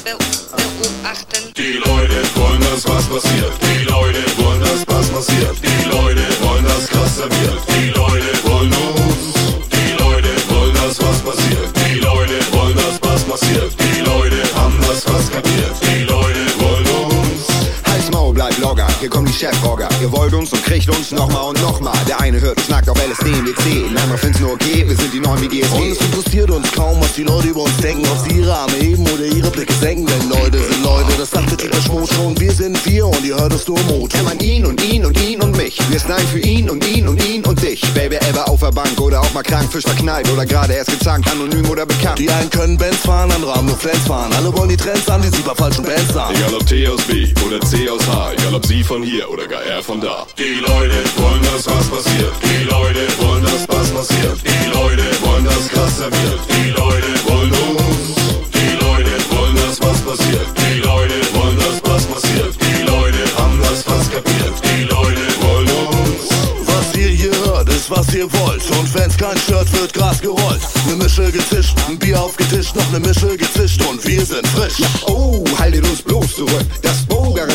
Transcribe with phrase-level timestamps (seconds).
[0.00, 1.52] begutachten.
[1.56, 3.52] Die Leute wollen, dass was passiert.
[3.60, 5.56] Die Leute wollen, dass was passiert.
[5.62, 7.60] Die Leute wollen, dass krass serviert.
[7.68, 9.34] Die Leute wollen uns.
[9.70, 11.70] Die Leute wollen, dass was passiert.
[11.76, 13.72] Die Leute wollen, dass was passiert.
[13.78, 15.74] Die Leute haben das was kapiert.
[15.82, 17.48] Die Leute wollen uns.
[17.86, 19.88] Halt's Maul, bleibt locker, hier kommt die Chefrogger.
[20.00, 21.98] Ihr wollt uns und kriegt uns nochmal und nochmal.
[22.08, 24.96] Der eine hört und schnackt auf LSD im WC, ein anderer find's nur okay, wir
[24.96, 26.19] sind die neuen wie Und es interessiert
[26.60, 29.50] uns kaum, was die Leute über uns denken, ob sie ihre Arme heben oder ihre
[29.50, 30.06] Blicke senken.
[30.06, 32.38] Denn Leute sind Leute, das sagte Dieter Schmutz schon.
[32.38, 34.12] Wir sind wir und ihr hört es nur Mut.
[34.12, 35.78] Kann man ihn und ihn und ihn und mich.
[35.90, 37.80] Wir snien für ihn und ihn und ihn und dich.
[37.94, 41.30] Baby ever auf der Bank oder auch mal krank, Fisch verknallt oder gerade erst gezankt,
[41.30, 42.18] anonym oder bekannt.
[42.18, 44.32] Die einen können Bands fahren, andere haben nur Flens fahren.
[44.34, 46.34] Alle wollen die Trends an, die sie bei falschen Bands sahen.
[46.34, 49.46] Egal ob T aus B oder C aus H, egal ob sie von hier oder
[49.46, 50.26] gar er von da.
[50.38, 52.09] Die Leute wollen, dass was passiert.
[68.20, 68.62] Ihr wollt.
[68.78, 70.60] Und wenn's kein stört, wird Gras gerollt.
[70.88, 74.82] Ne Mische gezischt, ein Bier aufgetischt, noch ne Mische gezischt und wir sind frisch.
[75.06, 76.66] Oh, haltet uns bloß zurück.
[76.82, 76.99] Das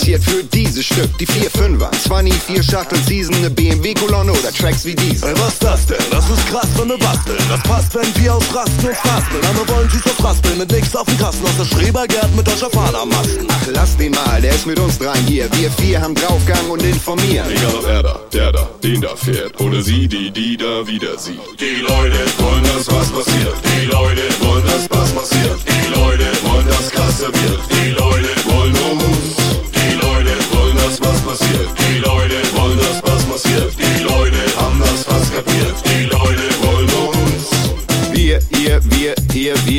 [0.00, 1.18] Garantiert für dieses Stück.
[1.18, 5.28] Die 4 5 er 20, 4 Schachteln Season, eine BMW-Kolonne oder Tracks wie diese.
[5.28, 5.98] Ey, was das denn?
[6.10, 7.36] Das ist krass, wenn wir basteln.
[7.50, 9.44] Das passt, wenn wir ausrasten und raspeln.
[9.44, 12.70] Aber wollen süß auf Raspeln mit nix auf dem Kasten aus der Schrebergärten mit deutscher
[12.70, 13.46] Fahne am Masten.
[13.50, 15.50] Ach, lass den mal, der ist mit uns dreien hier.
[15.52, 17.50] Wir vier haben draufgang und informieren.
[17.50, 21.18] Egal ob er da, der da, den da fährt oder sie, die, die da wieder
[21.18, 21.40] sieht.
[21.60, 23.54] Die Leute wollen, dass was passiert.
[23.64, 25.58] Die Leute wollen, dass was passiert.
[25.66, 27.69] Die Leute wollen, dass krass serviert.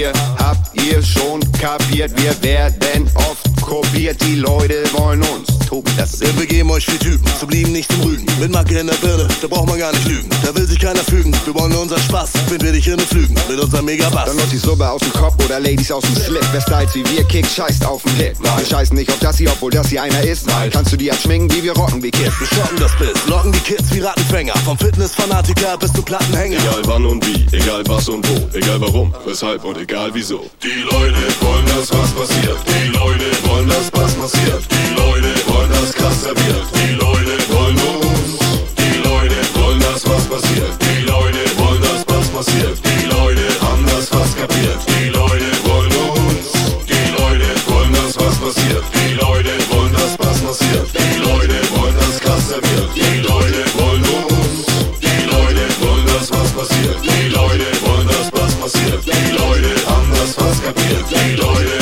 [0.02, 2.12] Ihr, habt ihr schon kapiert?
[2.22, 5.48] Wir werden oft kopiert, die Leute wollen uns.
[5.66, 8.26] Tobi, das Wir begeben euch wie Typen, zum Lieben nicht zum Rügen.
[8.42, 10.30] Mit Macke in der Birne, da braucht man gar nicht lügen.
[10.44, 12.32] Da will sich keiner fügen, wir wollen nur unseren Spaß.
[12.50, 14.26] Wenn wir dich in den Flügen, mit unserem Megabass.
[14.26, 16.44] Dann läuft die Suppe aus dem Kopf oder Ladies aus dem Slip.
[16.52, 18.38] Wer styles wie wir, kickt, scheißt auf den Hit.
[18.42, 20.48] Wir scheißen nicht auf das hier, obwohl das hier einer ist.
[20.74, 22.38] Kannst du die abschminken, wie wir rocken wie Kids.
[22.42, 24.54] Wir schocken das Biss, locken die Kids wie Rattenfänger.
[24.66, 26.58] Vom Fitnessfanatiker bis zum Plattenhänger.
[26.58, 30.50] Egal wann und wie, egal was und wo, egal warum, weshalb und egal wieso.
[30.62, 32.58] Die Leute wollen, dass was passiert.
[32.68, 34.64] Die Leute wollen, dass was passiert.
[34.72, 36.66] Die Leute wollen, dass krass serviert.
[36.74, 38.40] Die Leute wollen uns.
[38.78, 40.74] Die Leute wollen, dass was passiert.
[40.82, 42.78] Die Leute wollen, dass was passiert.
[42.86, 44.80] Die Leute haben das was kapiert.
[44.88, 46.48] Die Leute wollen uns.
[46.88, 48.84] Die Leute wollen, dass was passiert.
[48.94, 50.88] Die Leute wollen, dass was passiert.
[50.96, 52.90] Die Leute wollen, dass krass serviert.
[52.96, 54.66] Die Leute wollen uns.
[55.02, 56.98] Die Leute wollen, dass was passiert.
[57.04, 59.02] Die Leute wollen, dass was passiert.
[59.06, 61.06] Die Leute haben das was kapiert.
[61.10, 61.81] Die Leute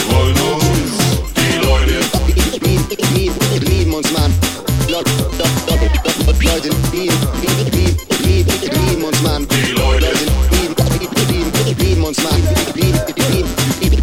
[6.59, 9.47] Leute, die, die, die, die, die, die lieben uns, Mann.
[9.47, 10.07] Die Leute,
[10.51, 12.41] die, die, die, die, die lieben uns, Mann.
[12.75, 13.43] Die, die, die,
[13.81, 13.99] die,